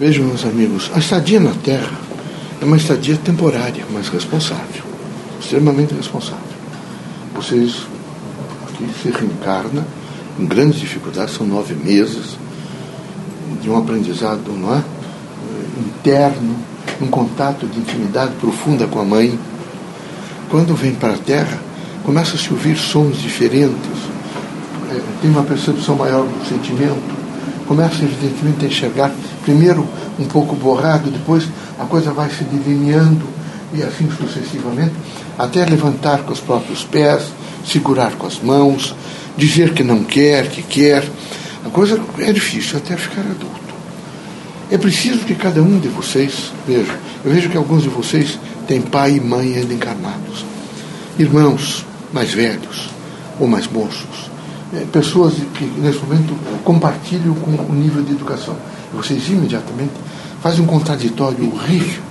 [0.00, 1.92] Vejam, meus amigos, a estadia na Terra
[2.58, 4.82] é uma estadia temporária, mas responsável,
[5.38, 6.40] extremamente responsável.
[7.34, 7.86] Vocês
[8.66, 9.86] aqui se reencarna
[10.38, 12.38] em grandes dificuldades, são nove meses
[13.60, 14.82] de um aprendizado, não é?
[15.78, 16.56] Interno,
[16.98, 19.38] um contato de intimidade profunda com a mãe.
[20.48, 21.58] Quando vem para a Terra,
[22.06, 23.76] começa a se ouvir sons diferentes,
[24.90, 27.19] é, tem uma percepção maior do sentimento,
[27.70, 29.12] começa evidentemente a enxergar,
[29.44, 29.86] primeiro
[30.18, 31.46] um pouco borrado, depois
[31.78, 33.24] a coisa vai se delineando
[33.72, 34.92] e assim sucessivamente,
[35.38, 37.22] até levantar com os próprios pés,
[37.64, 38.92] segurar com as mãos,
[39.36, 41.08] dizer que não quer, que quer.
[41.64, 43.60] A coisa é difícil até ficar adulto.
[44.68, 48.80] É preciso que cada um de vocês, veja, eu vejo que alguns de vocês têm
[48.80, 50.44] pai e mãe ainda encarnados,
[51.16, 52.90] irmãos mais velhos
[53.38, 54.29] ou mais moços, é,
[54.92, 56.34] pessoas que nesse momento
[56.64, 58.56] compartilham com o nível de educação.
[58.92, 59.92] Vocês imediatamente
[60.42, 62.02] fazem um contraditório horrível.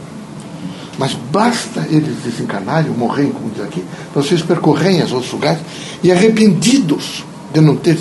[0.97, 5.59] Mas basta eles desencarnarem, morrerem, como diz aqui, para vocês percorrerem os outros lugares
[6.03, 7.97] e arrependidos de não ter.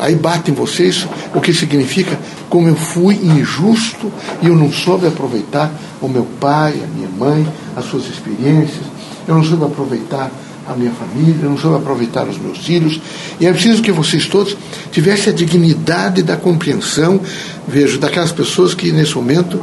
[0.00, 2.18] Aí bate em vocês o que significa
[2.50, 7.46] como eu fui injusto e eu não soube aproveitar o meu pai, a minha mãe,
[7.74, 8.84] as suas experiências,
[9.26, 10.30] eu não soube aproveitar
[10.68, 13.00] a minha família, eu não soube aproveitar os meus filhos.
[13.38, 14.56] E é preciso que vocês todos
[14.90, 17.20] tivessem a dignidade da compreensão,
[17.66, 19.60] vejo, daquelas pessoas que nesse momento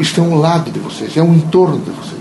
[0.00, 2.20] estão ao lado de vocês, é o entorno de vocês.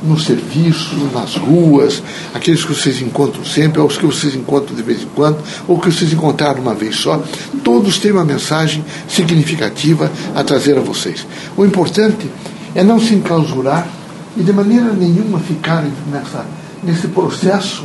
[0.00, 2.00] No serviço, nas ruas,
[2.32, 5.78] aqueles que vocês encontram sempre, ou os que vocês encontram de vez em quando, ou
[5.80, 7.20] que vocês encontraram uma vez só,
[7.64, 11.26] todos têm uma mensagem significativa a trazer a vocês.
[11.56, 12.30] O importante
[12.76, 13.88] é não se enclausurar
[14.36, 16.46] e de maneira nenhuma ficarem nessa
[16.82, 17.84] nesse processo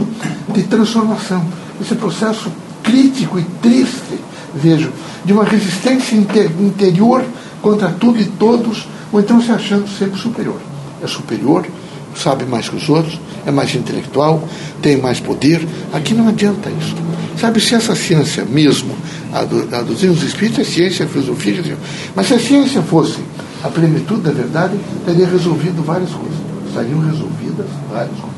[0.50, 1.46] de transformação,
[1.82, 2.52] esse processo
[2.84, 4.20] crítico e triste,
[4.54, 4.92] vejo,
[5.26, 7.24] de uma resistência interior
[7.62, 10.60] contra tudo e todos, ou então se achando sempre superior.
[11.02, 11.66] É superior,
[12.16, 14.48] sabe mais que os outros, é mais intelectual,
[14.82, 15.68] tem mais poder.
[15.92, 16.96] Aqui não adianta isso.
[17.40, 18.96] Sabe, se essa ciência mesmo,
[19.34, 21.78] a, do, a dos espíritos, é ciência, é filosofia,
[22.16, 23.20] mas se a ciência fosse
[23.64, 26.38] a plenitude da verdade, teria resolvido várias coisas.
[26.68, 28.33] Estariam resolvidas várias coisas.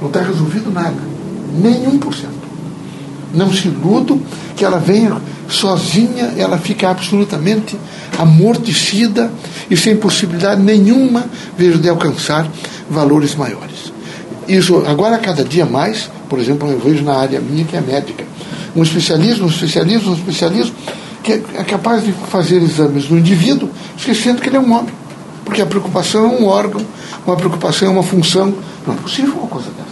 [0.00, 0.96] Não está resolvido nada.
[1.58, 2.34] Nenhum por cento.
[3.34, 4.20] Não se iludo
[4.56, 5.16] que ela venha
[5.48, 7.76] sozinha, ela fica absolutamente
[8.18, 9.30] amortecida
[9.70, 11.24] e sem possibilidade nenhuma,
[11.56, 12.48] vejo, de alcançar
[12.90, 13.92] valores maiores.
[14.48, 18.24] Isso, agora, cada dia mais, por exemplo, eu vejo na área minha, que é médica,
[18.74, 20.74] um especialista, um especialista, um especialista,
[21.22, 24.94] que é capaz de fazer exames no indivíduo, esquecendo que ele é um homem.
[25.44, 26.80] Porque a preocupação é um órgão,
[27.26, 28.54] uma preocupação é uma função.
[28.86, 29.85] Não é possível uma coisa dessa.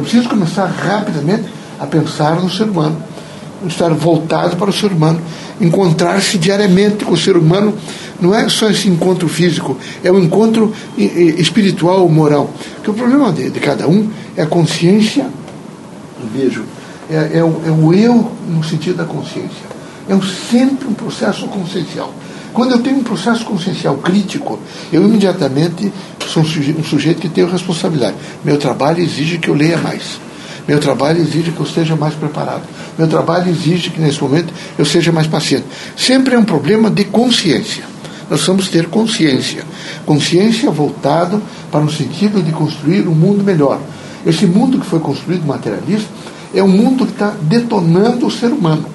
[0.00, 1.44] É preciso começar rapidamente
[1.78, 2.96] a pensar no ser humano,
[3.66, 5.20] estar voltado para o ser humano,
[5.60, 7.74] encontrar-se diariamente com o ser humano.
[8.18, 12.50] Não é só esse encontro físico, é um encontro espiritual, moral.
[12.76, 15.26] Porque o problema de, de cada um é a consciência,
[16.34, 16.64] vejo,
[17.10, 19.68] é, é, o, é o eu no sentido da consciência.
[20.08, 20.18] É
[20.50, 22.10] sempre um processo consciencial.
[22.54, 24.58] Quando eu tenho um processo consciencial crítico,
[24.90, 25.92] eu imediatamente
[26.30, 28.16] sou um sujeito, que tenho responsabilidade.
[28.44, 30.20] Meu trabalho exige que eu leia mais.
[30.66, 32.62] Meu trabalho exige que eu esteja mais preparado.
[32.96, 35.64] Meu trabalho exige que nesse momento eu seja mais paciente.
[35.96, 37.82] Sempre é um problema de consciência.
[38.30, 39.64] Nós vamos ter consciência.
[40.06, 41.42] Consciência voltado
[41.72, 43.80] para o sentido de construir um mundo melhor.
[44.24, 46.08] Esse mundo que foi construído materialista
[46.54, 48.86] é um mundo que está detonando o ser humano.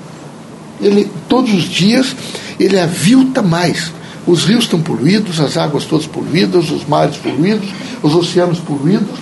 [0.81, 2.15] Ele, todos os dias,
[2.59, 3.91] ele avilta mais.
[4.27, 7.69] Os rios estão poluídos, as águas todas poluídas, os mares poluídos,
[8.01, 9.19] os oceanos poluídos,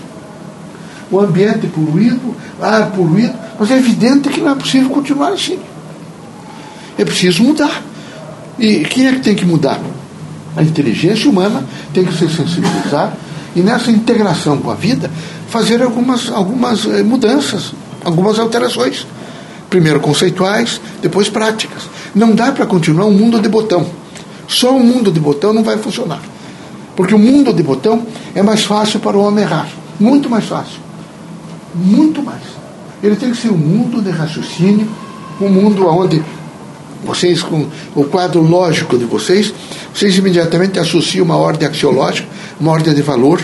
[1.11, 5.59] o ambiente poluído, ar poluído, mas é evidente que não é possível continuar assim.
[6.97, 7.81] É preciso mudar.
[8.57, 9.79] E quem é que tem que mudar?
[10.55, 11.63] A inteligência humana
[11.93, 13.13] tem que se sensibilizar
[13.55, 15.09] e nessa integração com a vida
[15.49, 19.05] fazer algumas, algumas eh, mudanças, algumas alterações.
[19.69, 21.83] Primeiro conceituais, depois práticas.
[22.13, 24.02] Não dá para continuar um mundo de botão.
[24.53, 26.21] Só o mundo de botão não vai funcionar.
[26.95, 28.05] Porque o mundo de botão
[28.35, 29.67] é mais fácil para o homem errar.
[29.99, 30.79] Muito mais fácil.
[31.73, 32.43] Muito mais.
[33.01, 34.87] Ele tem que ser um mundo de raciocínio,
[35.41, 36.23] um mundo onde
[37.03, 39.51] vocês, com o quadro lógico de vocês,
[39.93, 42.27] vocês imediatamente associam uma ordem axiológica,
[42.59, 43.43] uma ordem de valor,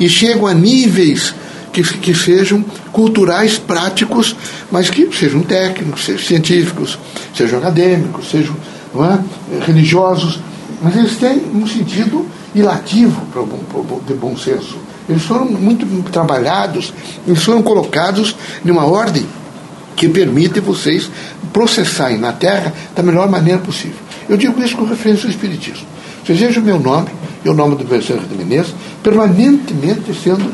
[0.00, 1.34] e chegam a níveis
[1.72, 4.34] que, que sejam culturais, práticos,
[4.72, 6.98] mas que sejam técnicos, sejam científicos,
[7.36, 8.56] sejam acadêmicos, sejam
[9.02, 10.40] é, religiosos,
[10.82, 13.22] mas eles têm um sentido ilativo
[14.06, 14.76] de bom senso.
[15.08, 16.92] Eles foram muito trabalhados,
[17.26, 19.26] eles foram colocados numa ordem
[19.96, 21.10] que permite vocês
[21.52, 23.98] processarem na Terra da melhor maneira possível.
[24.28, 25.86] Eu digo isso com referência ao Espiritismo.
[26.24, 27.08] Vocês vejam o meu nome
[27.44, 30.50] e o nome do Bezerra de Menezes permanentemente sendo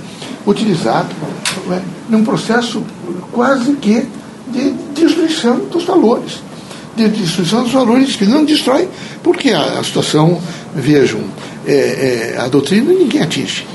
[0.46, 1.08] utilizado
[1.70, 2.82] é, num processo
[3.32, 4.06] quase que
[4.48, 6.42] de destruição dos valores.
[7.08, 8.88] De destruição dos valores que não destrói,
[9.22, 10.38] porque a, a situação,
[10.74, 11.20] vejam,
[11.66, 13.66] é, é, a doutrina ninguém atinge.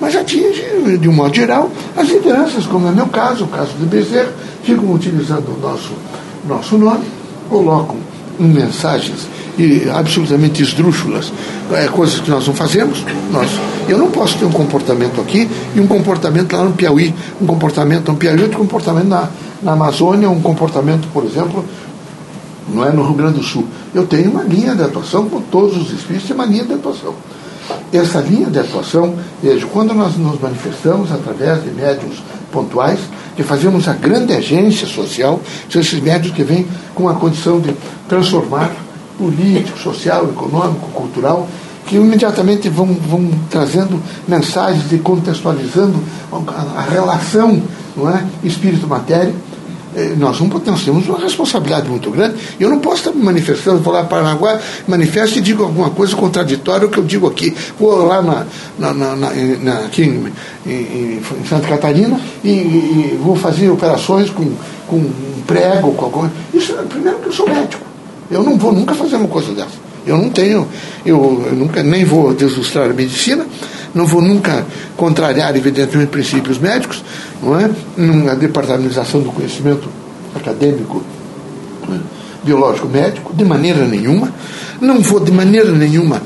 [0.00, 0.62] Mas atinge,
[1.00, 4.32] de um modo geral, as lideranças, como é meu caso, o caso do Bezerra,
[4.62, 5.92] ficam utilizando o nosso,
[6.48, 7.04] nosso nome,
[7.48, 7.96] colocam
[8.38, 11.32] mensagens e absolutamente esdrúxulas,
[11.72, 13.04] é, coisas que nós não fazemos.
[13.30, 13.48] Nós,
[13.88, 18.10] eu não posso ter um comportamento aqui e um comportamento lá no Piauí, um comportamento
[18.10, 19.28] no Piauí, outro comportamento na,
[19.62, 21.64] na Amazônia, um comportamento, por exemplo,
[22.68, 23.66] não é no Rio Grande do Sul.
[23.94, 27.14] Eu tenho uma linha de atuação, com todos os espíritos têm uma linha de atuação.
[27.92, 32.22] Essa linha de atuação, veja, quando nós nos manifestamos através de médiums
[32.52, 32.98] pontuais,
[33.36, 37.74] que fazemos a grande agência social, são esses médios que vêm com a condição de
[38.08, 38.70] transformar
[39.18, 41.48] político, social, econômico, cultural,
[41.86, 45.98] que imediatamente vão, vão trazendo mensagens e contextualizando
[46.32, 47.62] a, a relação
[47.96, 49.34] não é, espírito-matéria.
[49.96, 52.36] Eh, nós, não, nós temos uma responsabilidade muito grande.
[52.58, 56.16] Eu não posso estar me manifestando, vou lá para Paranaguá, manifesto e digo alguma coisa
[56.16, 57.54] contraditória ao que eu digo aqui.
[57.78, 58.46] Vou lá na,
[58.78, 60.32] na, na, na aqui em,
[60.66, 64.52] em, em, Santa Catarina e, e, vou fazer operações com,
[64.86, 67.84] com um prego, com alguma Isso, primeiro que eu sou médico.
[68.30, 69.84] Eu não vou nunca fazer uma coisa dessa.
[70.06, 70.68] Eu não tenho,
[71.04, 73.46] eu, eu nunca nem vou deslustrar a medicina,
[73.94, 77.02] não vou nunca contrariar, evidentemente, princípios médicos,
[77.42, 77.70] não é?
[77.96, 79.88] Numa departamentalização do conhecimento
[80.34, 81.02] acadêmico,
[81.88, 81.98] é?
[82.44, 84.32] biológico médico, de maneira nenhuma.
[84.80, 86.20] Não vou de maneira nenhuma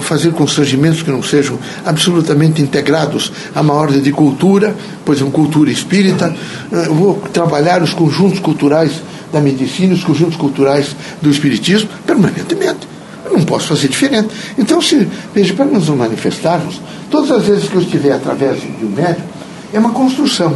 [0.00, 4.74] fazer constrangimentos que não sejam absolutamente integrados a uma ordem de cultura,
[5.04, 6.34] pois é uma cultura espírita.
[6.70, 12.93] É, vou trabalhar os conjuntos culturais da medicina, os conjuntos culturais do espiritismo, permanentemente.
[13.34, 14.28] Não posso fazer diferente.
[14.56, 18.90] Então, se, veja, para nos manifestarmos, todas as vezes que eu estiver através de um
[18.90, 19.26] médico,
[19.72, 20.54] é uma construção.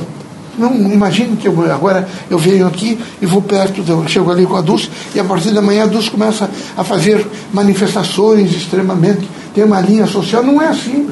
[0.57, 4.57] Não imagine que eu, agora eu venho aqui e vou perto, eu chego ali com
[4.57, 9.29] a Dulce, e a partir da manhã a Dulce começa a fazer manifestações extremamente.
[9.53, 10.43] Tem uma linha social.
[10.45, 11.09] Não é assim.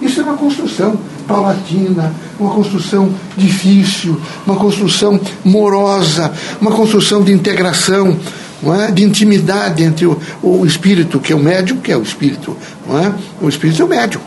[0.00, 0.96] Isso é uma construção
[1.26, 8.16] paulatina, uma construção difícil, uma construção morosa, uma construção de integração,
[8.66, 8.90] é?
[8.90, 12.56] de intimidade entre o, o, espírito, que é o médium, que é o espírito.
[12.86, 13.12] Não é?
[13.40, 14.20] O espírito é o médium,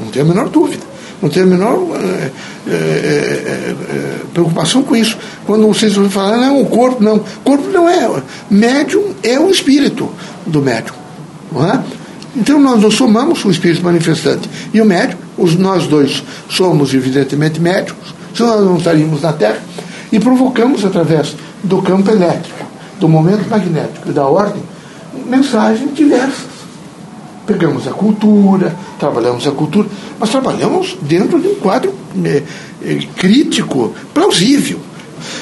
[0.00, 0.88] não tem a menor dúvida.
[1.20, 2.30] Não tem a menor é,
[2.70, 3.74] é,
[4.32, 5.18] preocupação com isso.
[5.44, 7.16] Quando vocês vão falar, não, o corpo não.
[7.16, 8.22] O corpo não é.
[8.48, 10.08] Médium é o espírito
[10.46, 10.94] do médium.
[11.50, 11.82] Não é?
[12.36, 14.48] Então nós não somamos o espírito manifestante.
[14.72, 19.60] E o médium, os, nós dois somos evidentemente médicos, senão nós não estaríamos na Terra,
[20.12, 21.34] e provocamos através
[21.64, 22.64] do campo elétrico,
[22.98, 24.62] do momento magnético e da ordem,
[25.26, 26.58] mensagens diversas.
[27.46, 32.42] Pegamos a cultura, trabalhamos a cultura, mas trabalhamos dentro de um quadro é,
[32.82, 34.80] é, crítico, plausível.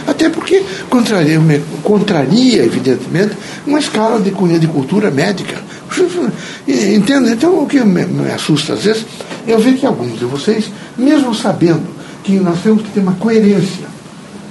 [0.06, 1.38] Até porque contraria,
[1.82, 3.37] contraria, evidentemente,
[3.67, 5.56] uma escala de, de cultura médica
[6.67, 7.32] Entende?
[7.32, 9.06] Então, o que me, assusta às vezes,
[9.47, 11.87] eu vejo que alguns de vocês, mesmo sabendo
[12.25, 13.87] que nós temos que ter uma coerência,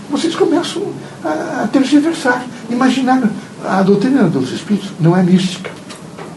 [0.10, 0.84] vocês começam
[1.24, 2.46] a, a tergiversar.
[2.70, 3.24] Imaginar,
[3.64, 5.70] a doutrina dos Espíritos não é mística,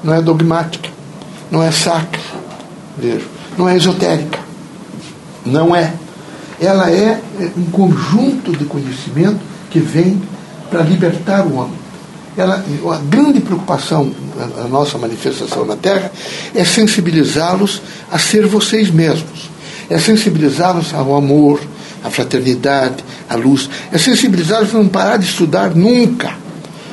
[0.02, 0.88] não é dogmática,
[1.50, 2.20] não é sacra,
[2.96, 4.38] vejo, não é esotérica.
[5.44, 5.94] Não é.
[6.60, 7.20] Ela é
[7.56, 10.20] um conjunto de conhecimento que vem
[10.70, 11.88] para libertar o homem
[12.40, 14.12] ela, a grande preocupação
[14.56, 16.10] da nossa manifestação na Terra
[16.54, 19.50] é sensibilizá-los a ser vocês mesmos,
[19.90, 21.60] é sensibilizá-los ao amor,
[22.02, 26.32] à fraternidade, à luz, é sensibilizá-los a não parar de estudar nunca.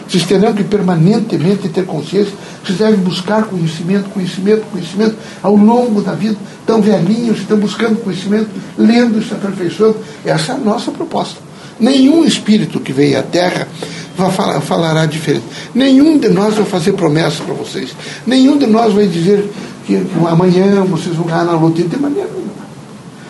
[0.08, 2.34] Vocês terão que permanentemente ter consciência,
[2.64, 6.38] vocês devem buscar conhecimento, conhecimento, conhecimento ao longo da vida.
[6.60, 9.98] Estão velhinhos, estão buscando conhecimento, lendo, se aperfeiçoando.
[10.24, 11.40] Essa é a nossa proposta.
[11.80, 13.68] Nenhum espírito que veio à Terra
[14.16, 15.46] vai falar, falará diferente.
[15.74, 17.96] Nenhum de nós vai fazer promessas para vocês.
[18.26, 19.52] Nenhum de nós vai dizer
[19.86, 22.66] que, que amanhã vocês vão ganhar na loteria de maneira nenhuma.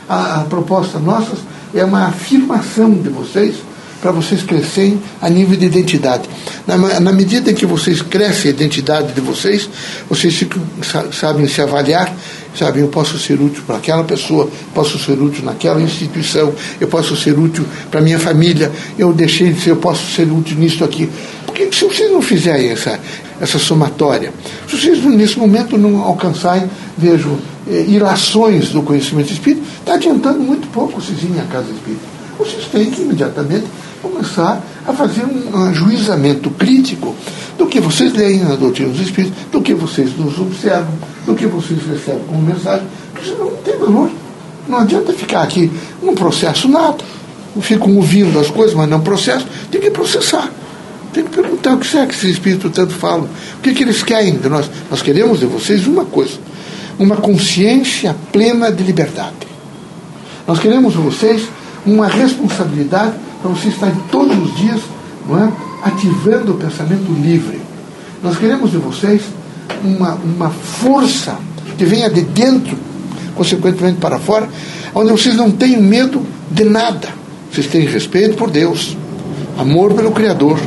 [0.08, 1.36] A, a proposta nossa
[1.76, 3.56] é uma afirmação de vocês
[4.02, 6.30] para vocês crescerem a nível de identidade.
[6.68, 9.68] Na, na, medida em que vocês crescem a identidade de vocês,
[10.08, 10.46] vocês
[11.12, 12.16] sabem se avaliar,
[12.56, 17.16] sabem, eu posso ser útil para aquela pessoa, posso ser útil naquela instituição, eu posso
[17.16, 21.10] ser útil para minha família, eu deixei de ser, eu posso ser útil nisso aqui.
[21.56, 23.00] Porque se vocês não fizerem essa,
[23.40, 24.34] essa somatória,
[24.68, 30.68] se vocês nesse momento não alcançarem, vejo, eh, ilações do conhecimento espírita, está adiantando muito
[30.68, 32.04] pouco vocês irem à casa espírita.
[32.38, 33.64] Vocês têm que imediatamente
[34.02, 37.16] começar a fazer um ajuizamento crítico
[37.58, 40.94] do que vocês leem na doutrina dos Espíritos, do que vocês nos observam,
[41.26, 42.86] do que vocês recebem como mensagem.
[43.24, 44.12] Isso não tem valor.
[44.68, 45.72] Não adianta ficar aqui
[46.04, 46.98] num processo nada.
[47.62, 49.48] Ficam ouvindo as coisas, mas não processo.
[49.72, 50.52] Tem que processar.
[51.16, 53.30] Tem que perguntar o que é que esses espíritos tanto falam.
[53.58, 54.70] O que, é que eles querem de nós?
[54.92, 56.38] Nós queremos de vocês uma coisa:
[57.00, 59.48] uma consciência plena de liberdade.
[60.46, 61.44] Nós queremos de vocês
[61.86, 64.82] uma responsabilidade para vocês estarem todos os dias
[65.26, 65.54] não é,
[65.84, 67.62] ativando o pensamento livre.
[68.22, 69.22] Nós queremos de vocês
[69.86, 71.38] uma, uma força
[71.78, 72.78] que venha de dentro,
[73.36, 74.50] consequentemente para fora,
[74.94, 77.08] onde vocês não tenham medo de nada.
[77.50, 78.98] Vocês têm respeito por Deus,
[79.58, 80.60] amor pelo Criador,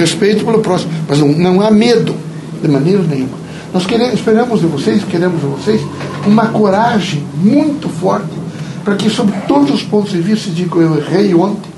[0.00, 2.14] respeito pelo próximo, mas não, não há medo
[2.62, 3.38] de maneira nenhuma.
[3.72, 5.80] Nós queremos, esperamos de vocês, queremos de vocês
[6.26, 8.40] uma coragem muito forte
[8.84, 11.70] para que, sobre todos os pontos de vista, se diga: eu errei ontem,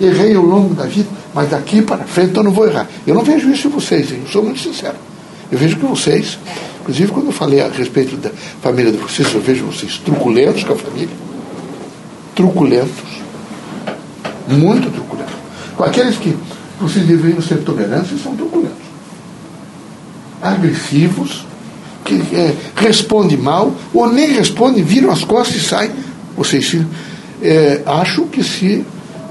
[0.00, 2.86] errei ao longo da vida, mas daqui para frente eu não vou errar.
[3.06, 4.96] Eu não vejo isso em vocês, eu sou muito sincero.
[5.50, 6.38] Eu vejo que vocês,
[6.82, 8.30] inclusive quando eu falei a respeito da
[8.62, 11.16] família de vocês, eu vejo vocês truculentos com a família.
[12.34, 13.18] Truculentos.
[14.46, 15.34] Muito truculentos.
[15.76, 16.36] Com aqueles que
[16.80, 18.76] vocês deveriam ser tolerantes, são truculentos.
[20.40, 21.46] Agressivos,
[22.04, 25.90] que é, respondem mal, ou nem respondem, viram as costas e saem.
[26.36, 26.76] Vocês
[27.42, 28.84] é, acham que se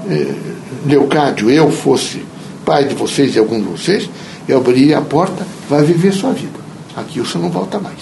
[0.08, 0.34] é,
[0.86, 2.22] Leocádio, eu fosse
[2.64, 4.08] pai de vocês e algum de vocês,
[4.46, 6.58] eu abriria a porta, vai viver sua vida.
[6.96, 7.98] Aqui você não volta mais.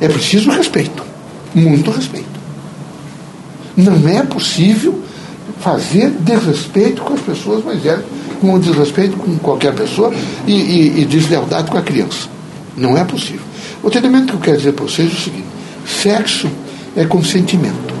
[0.00, 1.02] É preciso respeito,
[1.54, 2.28] muito respeito.
[3.76, 5.01] Não é possível
[5.62, 8.04] fazer desrespeito com as pessoas mais velhas,
[8.40, 10.12] com desrespeito com qualquer pessoa
[10.46, 12.28] e, e, e deslealdade com a criança.
[12.76, 13.42] Não é possível.
[13.82, 15.46] O treinamento que eu quero dizer para vocês é o seguinte:
[15.86, 16.48] sexo
[16.96, 17.94] é consentimento.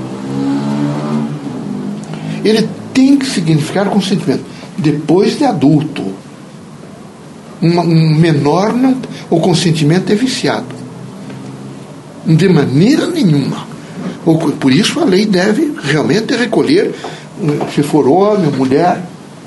[2.44, 4.44] Ele tem que significar consentimento.
[4.76, 6.02] Depois de adulto,
[7.62, 8.96] um menor não,
[9.30, 10.74] o consentimento é viciado.
[12.26, 13.66] De maneira nenhuma.
[14.58, 16.94] Por isso a lei deve realmente recolher,
[17.74, 19.02] se for homem ou mulher,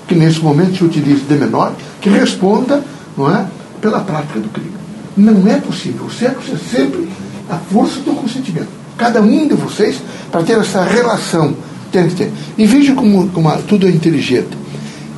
[0.08, 2.84] que nesse momento se utilize de menor, que responda
[3.18, 3.46] não é,
[3.82, 4.74] pela prática do crime.
[5.16, 6.06] Não é possível.
[6.06, 7.10] O sexo é sempre
[7.50, 8.68] a força do consentimento.
[8.98, 9.98] Cada um de vocês,
[10.32, 11.56] para ter essa relação,
[11.92, 12.32] tem que ter.
[12.58, 14.58] E veja como, como tudo é inteligente.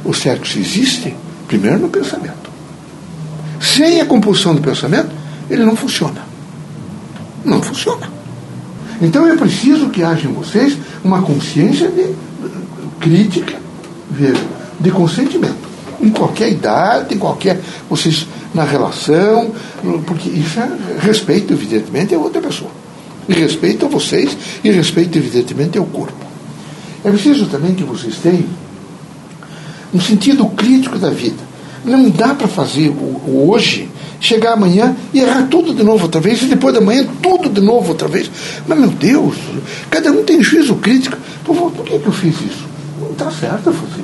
[0.04, 1.16] O sexo existe,
[1.48, 2.50] primeiro, no pensamento.
[3.60, 5.10] Sem a compulsão do pensamento,
[5.50, 6.22] ele não funciona.
[7.44, 8.10] Não funciona.
[9.02, 12.16] Então é preciso que haja em vocês uma consciência de
[13.08, 13.58] crítica,
[14.80, 15.68] de consentimento.
[16.02, 17.60] Em qualquer idade, em qualquer.
[17.90, 19.52] Vocês na relação,
[20.06, 22.70] porque isso é respeito, evidentemente, a outra pessoa.
[23.28, 26.26] E respeito a vocês, e respeito, evidentemente, ao corpo.
[27.04, 28.46] É preciso também que vocês tenham
[29.94, 31.48] um sentido crítico da vida.
[31.84, 36.42] Não dá para fazer o, hoje, chegar amanhã e errar tudo de novo outra vez,
[36.42, 38.30] e depois da manhã tudo de novo outra vez.
[38.68, 39.36] Mas, meu Deus,
[39.90, 41.18] cada um tem juízo crítico.
[41.44, 42.67] Por, por que, que eu fiz isso?
[43.12, 44.04] Está certo eu isso.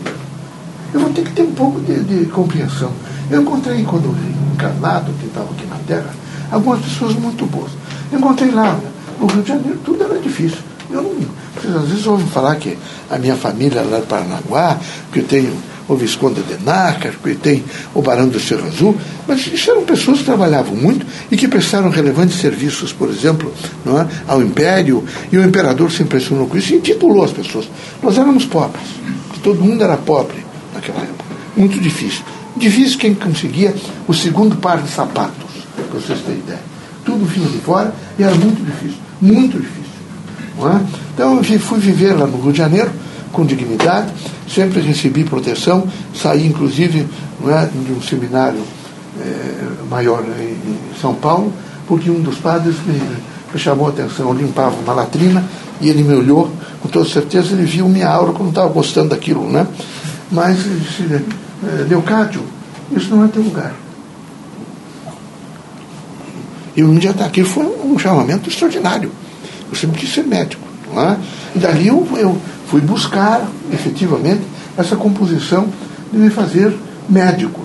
[0.94, 2.92] Eu vou ter que ter um pouco de, de compreensão.
[3.30, 4.16] Eu encontrei, quando
[4.54, 6.14] encarnado, que estava aqui na Terra,
[6.52, 7.72] algumas pessoas muito boas.
[8.12, 8.80] Eu encontrei lá,
[9.20, 10.60] no Rio de Janeiro, tudo era difícil.
[10.92, 11.14] Eu não.
[11.56, 12.78] Vocês às vezes ouvem falar que
[13.10, 14.78] a minha família é lá de Paranaguá,
[15.12, 15.54] que eu tenho
[15.88, 17.64] o Visconde de Nácar, que tem
[17.94, 18.96] o Barão do Cerro Azul,
[19.28, 23.54] mas isso eram pessoas que trabalhavam muito e que prestaram relevantes serviços, por exemplo,
[23.86, 27.70] não é, ao Império, e o imperador se impressionou com isso e intitulou as pessoas.
[28.02, 28.88] Nós éramos pobres,
[29.44, 31.24] todo mundo era pobre naquela época,
[31.56, 32.24] muito difícil.
[32.56, 33.74] Difícil quem conseguia
[34.08, 36.62] o segundo par de sapatos, para vocês terem ideia.
[37.04, 39.84] Tudo vinha de fora e era muito difícil, muito difícil.
[40.62, 40.80] É?
[41.14, 42.92] Então eu fui viver lá no Rio de Janeiro
[43.32, 44.14] com dignidade,
[44.48, 47.08] sempre recebi proteção, saí inclusive
[47.46, 48.62] é, de um seminário
[49.20, 50.58] é, maior em,
[51.00, 51.52] São Paulo,
[51.88, 53.00] porque um dos padres me,
[53.54, 55.44] me chamou a atenção, eu limpava uma latrina
[55.82, 59.50] e ele me olhou, com toda certeza ele viu minha aura como estava gostando daquilo,
[59.50, 59.68] né?
[60.32, 61.04] Mas disse,
[61.64, 62.42] é, Leocádio,
[62.92, 63.74] isso não é teu lugar.
[66.76, 69.12] E um dia estar aqui foi um chamamento extraordinário.
[69.70, 70.68] Eu sempre quis ser médico.
[70.92, 71.18] Não é?
[71.56, 72.38] E dali eu, eu
[72.74, 74.42] fui buscar, efetivamente,
[74.76, 75.68] essa composição
[76.12, 76.76] de me fazer
[77.08, 77.62] médico.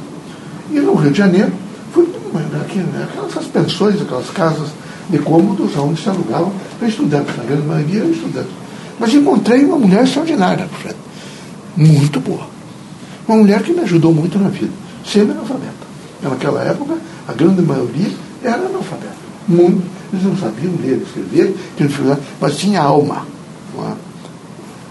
[0.71, 1.51] E no Rio de Janeiro,
[1.95, 4.69] fui né, aquelas pensões, aquelas casas
[5.09, 8.51] de cômodos onde se alugavam para estudantes, na grande maioria eram estudantes.
[9.01, 10.69] Mas encontrei uma mulher extraordinária,
[11.75, 12.47] muito boa.
[13.27, 14.73] Uma mulher que me ajudou muito na vida,
[15.07, 15.89] sendo analfabeta.
[16.23, 18.11] Naquela época, a grande maioria
[18.45, 19.17] era analfabeta.
[19.49, 21.55] Muito eles não sabiam ler, escrever,
[22.39, 23.27] mas tinha alma.
[23.79, 24.08] É?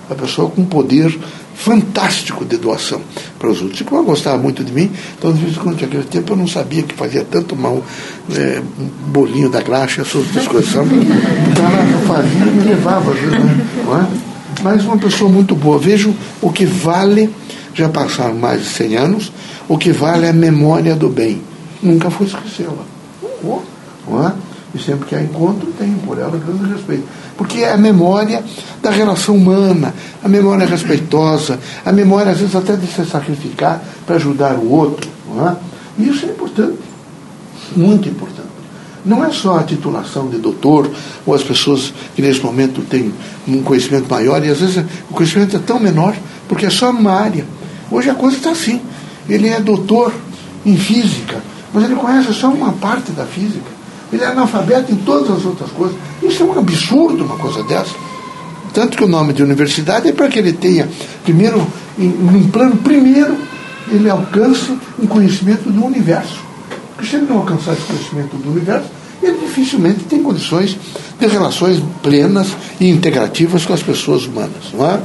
[0.10, 1.18] A pessoa com poder
[1.58, 3.02] fantástico de doação
[3.40, 3.82] para os outros.
[3.82, 6.38] E como ela gostava muito de mim, então, de vez em quando, naquele tempo, eu
[6.38, 7.84] não sabia que fazia tanto mal
[8.34, 10.04] é, um bolinho da graxa,
[10.48, 10.72] coisas.
[10.72, 10.96] Sabe?
[10.96, 14.08] Então ela fazia e me levava, né?
[14.62, 15.80] Mas uma pessoa muito boa.
[15.80, 17.30] Vejo o que vale,
[17.74, 19.32] já passaram mais de 100 anos,
[19.68, 21.42] o que vale é a memória do bem.
[21.82, 22.86] Nunca vou esquecê-la.
[24.08, 24.34] Não é?
[24.77, 27.03] E sempre que a encontro, tenho por ela grande respeito.
[27.36, 28.43] Porque é a memória
[28.81, 29.93] da relação humana,
[30.24, 35.10] a memória respeitosa, a memória, às vezes, até de se sacrificar para ajudar o outro.
[35.27, 35.55] Não é?
[35.98, 36.77] E isso é importante,
[37.75, 38.48] muito importante.
[39.03, 40.91] Não é só a titulação de doutor,
[41.25, 43.12] ou as pessoas que nesse momento têm
[43.48, 46.15] um conhecimento maior, e às vezes o conhecimento é tão menor,
[46.48, 47.46] porque é só numa área.
[47.89, 48.81] Hoje a coisa está assim.
[49.27, 50.13] Ele é doutor
[50.65, 51.41] em física,
[51.74, 53.76] mas ele conhece só uma parte da física.
[54.12, 55.98] Ele é analfabeto em todas as outras coisas.
[56.24, 57.94] Isso é um absurdo, uma coisa dessa.
[58.74, 60.88] Tanto que o nome de universidade é para que ele tenha,
[61.24, 61.66] primeiro,
[61.98, 63.38] em, num plano primeiro,
[63.90, 66.40] ele alcance um conhecimento do universo.
[66.96, 68.88] Porque se ele não alcançar esse conhecimento do universo,
[69.22, 70.78] ele dificilmente tem condições
[71.20, 72.48] de relações plenas
[72.80, 74.74] e integrativas com as pessoas humanas.
[74.74, 75.00] Não é?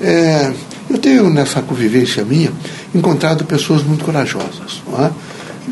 [0.00, 0.52] É,
[0.88, 2.52] eu tenho, nessa convivência minha,
[2.94, 4.82] encontrado pessoas muito corajosas.
[4.86, 5.10] Não é?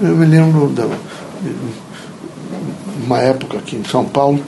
[0.03, 0.83] Eu me lembro de
[3.09, 4.38] uma época aqui em São Paulo,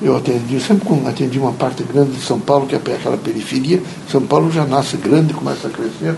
[0.00, 3.82] eu atendi, sempre atendi uma parte grande de São Paulo, que é aquela periferia.
[4.10, 6.16] São Paulo já nasce grande, começa a crescer.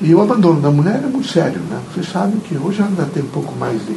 [0.00, 1.80] E o abandono da mulher é muito sério, né?
[1.92, 3.96] Vocês sabem que hoje ainda tem um pouco mais de,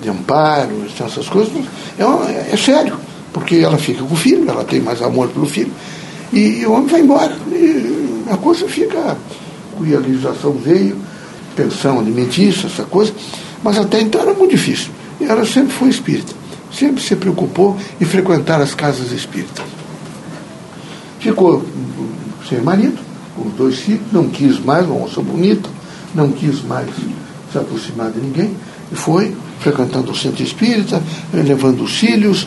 [0.00, 1.52] de amparo, essas coisas,
[1.98, 2.96] é, é, sério,
[3.32, 5.72] porque ela fica com o filho, ela tem mais amor pelo filho,
[6.32, 7.36] e, e o homem vai embora.
[7.50, 8.98] E a coisa fica.
[9.76, 10.96] A legislação veio,
[11.56, 13.12] pensão alimentícia, essa coisa,
[13.62, 14.92] mas até então era muito difícil.
[15.26, 16.32] Ela sempre foi espírita,
[16.72, 19.64] sempre se preocupou em frequentar as casas espíritas.
[21.18, 21.64] Ficou
[22.48, 22.98] sem marido,
[23.38, 25.68] os dois filhos, não quis mais, uma moça bonita,
[26.14, 26.88] não quis mais
[27.50, 28.54] se aproximar de ninguém,
[28.92, 31.02] e foi frequentando o centro espírita,
[31.32, 32.46] levando os filhos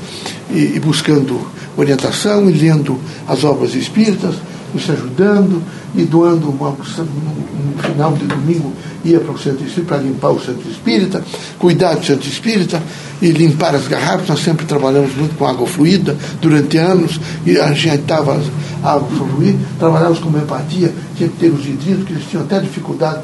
[0.51, 1.39] e, e buscando
[1.75, 4.35] orientação e lendo as obras espíritas,
[4.79, 5.61] se ajudando
[5.95, 10.39] e doando uma, no final de domingo ia para o centro espírita para limpar o
[10.39, 11.23] centro espírita,
[11.57, 12.81] cuidar do centro espírita
[13.21, 14.27] e limpar as garrafas.
[14.27, 18.39] Nós sempre trabalhamos muito com água fluida durante anos e ajeitava
[18.83, 22.59] a água fluida, trabalhávamos com empatia, tinha que ter os hidritos, que eles tinham até
[22.59, 23.21] dificuldade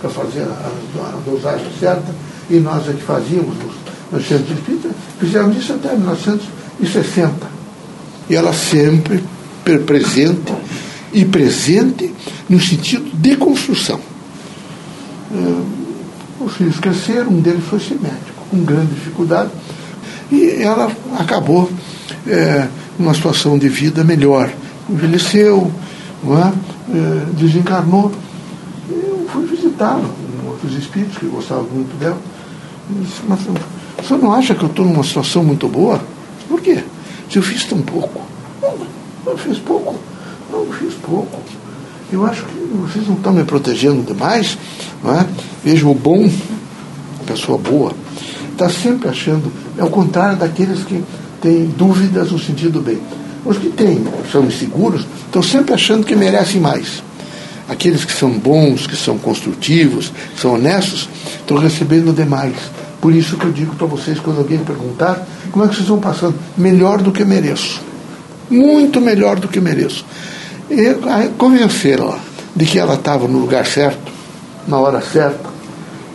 [0.00, 2.14] para fazer a, a, dosagem certa,
[2.48, 3.74] e nós é que fazíamos nos,
[4.12, 4.88] no centro espírita,
[5.18, 7.56] fizemos isso até 1960.
[8.28, 9.22] E ela sempre
[9.64, 10.52] presente
[11.16, 12.12] e presente
[12.46, 13.98] no sentido de construção.
[15.32, 19.50] É, os filhos cresceram, um deles foi ser médico, com grande dificuldade,
[20.30, 21.70] e ela acabou
[22.26, 24.52] é, numa situação de vida melhor.
[24.90, 25.72] Envelheceu,
[26.22, 26.52] é?
[26.94, 28.12] É, desencarnou.
[28.90, 30.10] Eu fui visitá-lo,
[30.46, 32.18] outros espíritos que gostavam muito dela.
[32.90, 33.40] Disse, mas
[33.96, 35.98] você não acha que eu estou numa situação muito boa?
[36.46, 36.84] Por quê?
[37.30, 38.20] Se eu fiz tão pouco.
[38.60, 39.98] Não, eu fiz pouco.
[40.50, 41.40] Não, fiz pouco.
[42.12, 44.56] Eu acho que vocês não estão me protegendo demais.
[45.02, 45.26] Não é?
[45.64, 46.30] Vejo o bom,
[47.26, 47.92] pessoa boa,
[48.52, 51.02] está sempre achando, é o contrário daqueles que
[51.40, 52.98] têm dúvidas no sentido bem.
[53.44, 57.02] Os que têm, são inseguros, estão sempre achando que merecem mais.
[57.68, 62.54] Aqueles que são bons, que são construtivos, que são honestos, estão recebendo demais.
[63.00, 66.00] Por isso que eu digo para vocês, quando alguém perguntar, como é que vocês estão
[66.00, 66.34] passando?
[66.56, 67.80] Melhor do que mereço.
[68.48, 70.04] Muito melhor do que mereço.
[70.70, 70.94] E
[71.38, 72.18] convencê-la
[72.54, 74.10] de que ela estava no lugar certo,
[74.66, 75.48] na hora certa,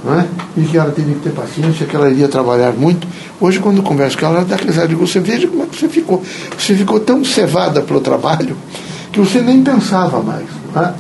[0.04, 0.28] não é?
[0.58, 3.08] e que ela teria que ter paciência, que ela iria trabalhar muito.
[3.40, 5.88] Hoje, quando converso com ela, ela dá risada de você, veja como é que você
[5.88, 6.22] ficou.
[6.58, 8.58] Você ficou tão cevada pelo trabalho
[9.12, 10.48] que você nem pensava mais.
[10.74, 10.96] Tá?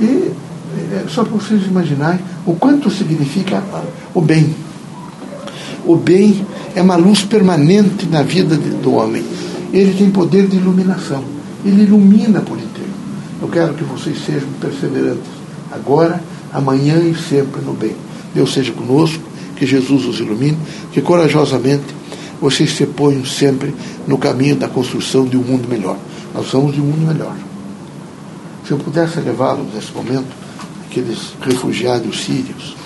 [0.00, 0.32] E
[0.92, 3.62] é só para vocês imaginarem o quanto significa
[4.14, 4.54] o bem.
[5.84, 9.24] O bem é uma luz permanente na vida do homem.
[9.72, 11.22] Ele tem poder de iluminação.
[11.64, 12.58] Ele ilumina por.
[13.40, 15.30] Eu quero que vocês sejam perseverantes,
[15.72, 16.22] agora,
[16.52, 17.96] amanhã e sempre no bem.
[18.34, 19.22] Deus seja conosco,
[19.56, 20.58] que Jesus os ilumine,
[20.92, 21.94] que corajosamente
[22.40, 23.74] vocês se ponham sempre
[24.06, 25.98] no caminho da construção de um mundo melhor.
[26.34, 27.36] Nós somos de um mundo melhor.
[28.66, 30.28] Se eu pudesse levá-los nesse momento,
[30.86, 32.76] aqueles refugiados sírios,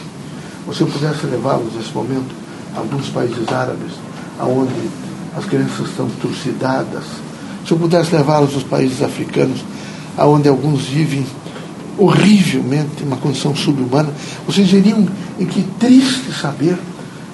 [0.67, 2.35] ou se eu pudesse levá-los nesse momento
[2.75, 3.93] a alguns países árabes,
[4.41, 4.73] onde
[5.37, 7.05] as crianças estão trucidadas,
[7.67, 9.61] se eu pudesse levá-los aos países africanos,
[10.19, 11.25] onde alguns vivem
[11.97, 14.13] horrivelmente, uma condição subhumana,
[14.47, 15.07] vocês veriam
[15.39, 16.77] em que triste saber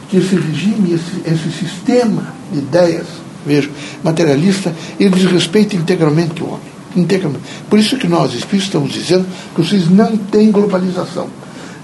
[0.09, 3.07] que esse regime, esse, esse sistema de ideias,
[3.47, 3.71] vejo,
[4.03, 7.07] materialista, ele desrespeita integralmente o homem.
[7.07, 7.07] Tem
[7.69, 11.29] Por isso que nós, espíritos, estamos dizendo que vocês não têm globalização.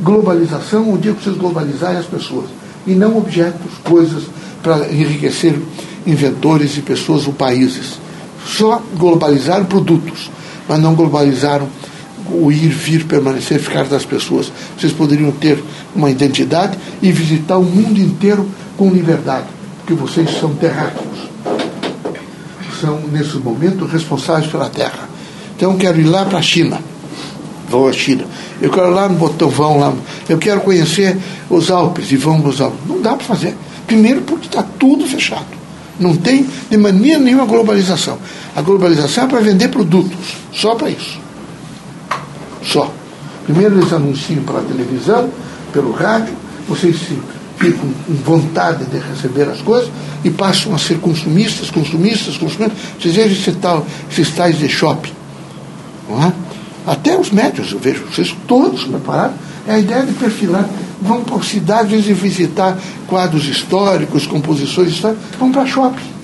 [0.00, 2.46] Globalização, o dia que vocês globalizarem as pessoas.
[2.86, 4.24] E não objetos, coisas
[4.62, 5.56] para enriquecer
[6.04, 8.00] inventores e pessoas ou países.
[8.44, 10.30] Só globalizaram produtos,
[10.68, 11.68] mas não globalizaram
[12.30, 14.50] o ir, vir, permanecer, ficar das pessoas.
[14.78, 15.62] Vocês poderiam ter
[15.94, 19.46] uma identidade e visitar o mundo inteiro com liberdade,
[19.78, 21.26] porque vocês são terráqueos.
[22.80, 25.08] São, nesse momento, responsáveis pela terra.
[25.56, 26.78] Então, eu quero ir lá para a China.
[27.70, 28.24] Vão à China.
[28.60, 29.94] Eu quero ir lá no Botão, vão lá.
[30.28, 31.16] Eu quero conhecer
[31.48, 32.80] os Alpes e vão nos Alpes.
[32.86, 33.56] Não dá para fazer.
[33.86, 35.55] Primeiro, porque está tudo fechado.
[35.98, 38.18] Não tem de maneira nenhuma globalização.
[38.54, 41.18] A globalização é para vender produtos, só para isso.
[42.62, 42.92] Só.
[43.44, 45.30] Primeiro eles anunciam pela televisão,
[45.72, 46.34] pelo rádio,
[46.68, 46.96] vocês
[47.58, 49.90] ficam com vontade de receber as coisas
[50.24, 52.78] e passam a ser consumistas, consumistas, consumistas.
[53.00, 55.12] Vocês vejam esse tal, esses tais de shopping.
[56.10, 56.32] É?
[56.86, 59.36] Até os médios, eu vejo, vocês todos preparados.
[59.66, 60.68] É a ideia de perfilar.
[61.02, 66.16] Vão para cidades e visitar quadros históricos, composições históricas, vão para shopping.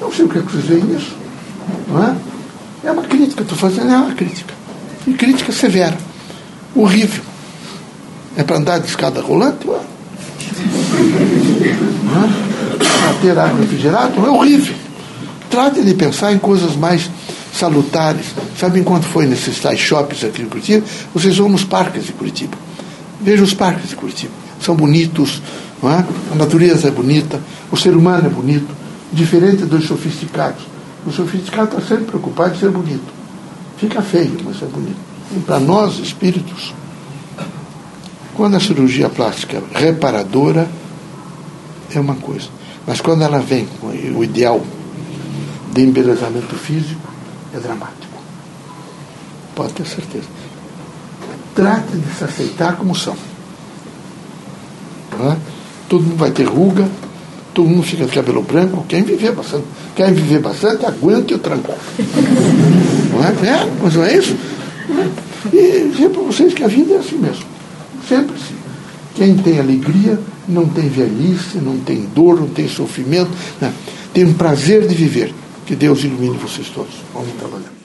[0.00, 1.16] Não sei o que, é que vocês veem nisso.
[1.88, 2.16] Não é?
[2.84, 4.52] é uma crítica, estou fazendo, é uma crítica.
[5.06, 5.96] E crítica severa.
[6.74, 7.22] Horrível.
[8.36, 9.66] É para andar de escada rolante?
[9.66, 9.80] Para
[13.20, 14.14] ter água refrigerada?
[14.16, 14.74] É horrível.
[15.50, 17.10] Trate de pensar em coisas mais
[17.62, 18.26] salutares.
[18.58, 20.84] Sabe quanto foi nesses tais shoppings aqui em Curitiba?
[21.14, 22.56] Vocês vão nos parques de Curitiba.
[23.20, 24.32] Vejam os parques de Curitiba.
[24.60, 25.40] São bonitos,
[25.84, 26.32] é?
[26.32, 28.74] a natureza é bonita, o ser humano é bonito,
[29.12, 30.62] diferente dos sofisticados.
[31.06, 33.12] O sofisticado está sempre preocupado em ser bonito.
[33.76, 34.98] Fica feio, mas é bonito.
[35.46, 36.74] Para nós, espíritos,
[38.34, 40.68] quando a cirurgia plástica reparadora
[41.94, 42.48] é uma coisa,
[42.86, 44.60] mas quando ela vem com o ideal
[45.72, 47.11] de embelezamento físico,
[47.54, 48.20] é dramático.
[49.54, 50.26] Pode ter certeza.
[51.54, 53.16] Trate de se aceitar como são.
[55.88, 56.88] Todo mundo vai ter ruga,
[57.52, 61.72] todo mundo fica de cabelo branco, quem viver bastante, quem viver bastante, aguente o tranco.
[63.12, 63.28] Não é?
[63.48, 63.70] é?
[63.82, 64.34] Mas não é isso?
[65.52, 67.44] E dizer para vocês que a vida é assim mesmo.
[68.08, 68.54] Sempre assim.
[69.14, 73.72] Quem tem alegria não tem velhice, não tem dor, não tem sofrimento, né?
[74.14, 75.34] tem um prazer de viver.
[75.72, 76.92] Que Deus ilumine vocês todos.
[77.14, 77.81] Vamos trabalhar.